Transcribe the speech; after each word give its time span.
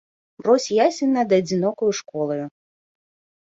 Рос 0.45 0.63
ясень 0.85 1.13
над 1.17 1.29
адзінокаю 1.39 1.91
школаю. 2.01 2.41